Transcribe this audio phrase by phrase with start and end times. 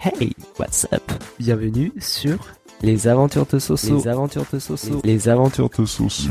[0.00, 1.02] Hey, what's up?
[1.40, 2.38] Bienvenue sur
[2.82, 3.96] Les Aventures de Soso.
[3.96, 5.00] Les Aventures de Soso.
[5.02, 6.30] Les Aventures de Soso.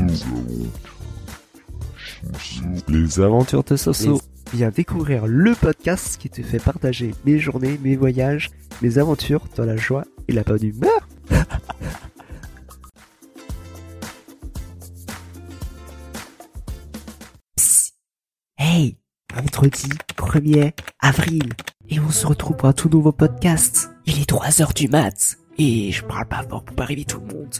[2.88, 4.22] Les Aventures de Soso.
[4.54, 8.48] Viens découvrir le podcast qui te fait partager mes journées, mes voyages,
[8.80, 11.06] mes aventures dans la joie et la bonne humeur.
[17.56, 17.94] Psst.
[18.56, 18.96] Hey,
[19.34, 21.52] vendredi 1er avril.
[21.90, 23.90] Et on se retrouve pour un tout nouveau podcast.
[24.06, 25.36] Il est 3 heures du mat.
[25.56, 27.54] Et je parle pas fort pour pas réveiller tout le monde.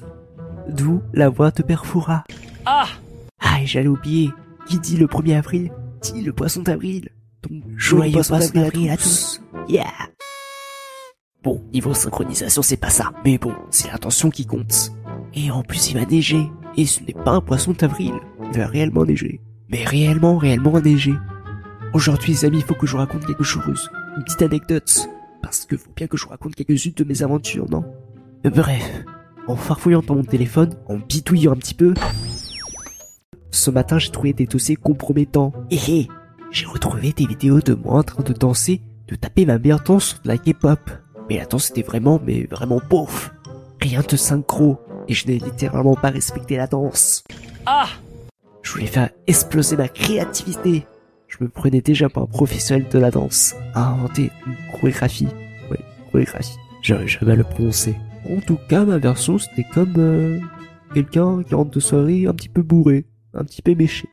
[0.68, 2.24] D'où la voix de Perfora.
[2.66, 2.86] Ah
[3.40, 4.30] Ah, et j'allais oublier.
[4.66, 7.08] Qui dit le 1er avril Dit le poisson d'avril.
[7.42, 9.40] Donc, joyeux poisson d'avril à tous.
[9.68, 9.84] Yeah
[11.42, 13.12] Bon, niveau synchronisation, c'est pas ça.
[13.24, 14.92] Mais bon, c'est l'intention qui compte.
[15.34, 16.50] Et en plus, il va neiger.
[16.76, 18.12] Et ce n'est pas un poisson d'avril.
[18.52, 19.40] Il va réellement neiger.
[19.70, 21.14] Mais réellement, réellement neiger.
[21.94, 23.90] Aujourd'hui, les amis, il faut que je vous raconte quelque chose.
[24.18, 25.08] Une petite anecdote.
[25.42, 27.84] Parce que faut bien que je vous raconte quelques-unes de mes aventures, non?
[28.42, 29.04] Bref.
[29.46, 31.94] En farfouillant dans mon téléphone, en bidouillant un petit peu,
[33.52, 35.52] ce matin, j'ai trouvé des dossiers compromettants.
[35.70, 36.08] Et hé,
[36.50, 40.20] j'ai retrouvé des vidéos de moi en train de danser, de taper ma meilleure danse
[40.24, 40.80] de la K-pop.
[41.30, 43.30] Mais la danse était vraiment, mais vraiment pauvre.
[43.80, 44.80] Rien de synchro.
[45.06, 47.22] Et je n'ai littéralement pas respecté la danse.
[47.66, 47.86] Ah
[48.62, 50.86] Je voulais faire exploser ma créativité.
[51.38, 55.28] Je me prenais déjà pour un professionnel de la danse, à inventer une chorégraphie.
[55.70, 55.78] Ouais,
[56.10, 56.56] chorégraphie.
[56.82, 57.94] J'arrive jamais le prononcer.
[58.28, 60.40] En tout cas, ma version, c'était comme euh,
[60.94, 64.08] quelqu'un qui rentre de soirée un petit peu bourré, un petit peu méché.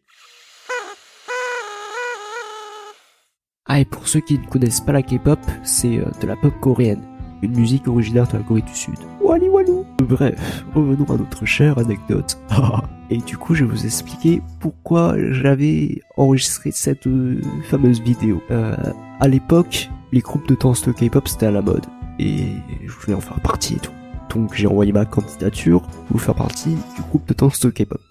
[3.68, 6.54] Ah, et pour ceux qui ne connaissent pas la K-pop, c'est euh, de la pop
[6.62, 7.02] coréenne,
[7.42, 9.00] une musique originaire de la Corée du Sud.
[9.20, 12.38] Wally walou Bref, revenons à notre chère anecdote.
[13.10, 17.40] et du coup, je vais vous expliquer pourquoi j'avais enregistré cette euh,
[17.70, 18.42] fameuse vidéo.
[18.52, 18.76] Euh,
[19.20, 21.86] à l'époque, les groupes de danse de K-pop c'était à la mode,
[22.20, 22.48] et
[22.86, 23.92] je voulais en faire partie et tout.
[24.34, 28.02] Donc j'ai envoyé ma candidature pour faire partie du groupe de danse de K-pop.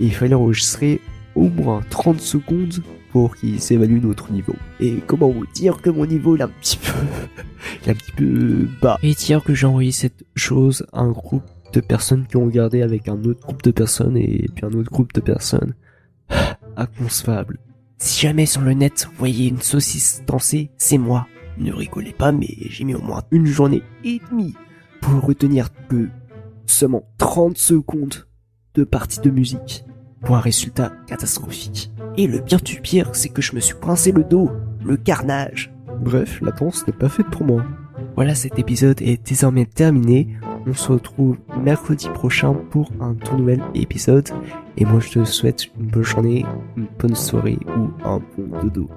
[0.00, 1.00] Et il fallait enregistrer
[1.34, 4.56] au moins 30 secondes pour qu'ils évaluent notre niveau.
[4.80, 8.68] Et comment vous dire que mon niveau est un petit peu, est un petit peu
[8.82, 8.98] bas.
[9.02, 12.82] Et dire que j'ai envoyé cette chose à un groupe de personnes qui ont regardé
[12.82, 15.74] avec un autre groupe de personnes et puis un autre groupe de personnes.
[16.76, 17.58] Inconcevable.
[17.98, 21.26] Si jamais sur le net vous voyez une saucisse danser, c'est moi.
[21.58, 24.54] Ne rigolez pas, mais j'ai mis au moins une journée et demie
[25.00, 26.08] pour retenir que
[26.66, 28.26] seulement 30 secondes
[28.74, 29.84] de partie de musique
[30.22, 31.92] pour un résultat catastrophique.
[32.16, 34.50] Et le pire du pire, c'est que je me suis pincé le dos,
[34.84, 35.72] le carnage.
[36.00, 37.64] Bref, la danse n'est pas faite pour moi.
[38.16, 40.28] Voilà, cet épisode est désormais terminé.
[40.66, 44.30] On se retrouve mercredi prochain pour un tout nouvel épisode.
[44.76, 48.88] Et moi, je te souhaite une bonne journée, une bonne soirée ou un bon dodo.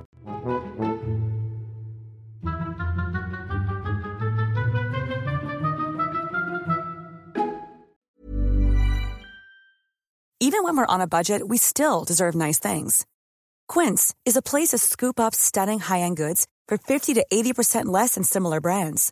[10.39, 13.05] Even when we're on a budget, we still deserve nice things.
[13.67, 18.15] Quince is a place to scoop up stunning high-end goods for 50 to 80% less
[18.15, 19.11] than similar brands.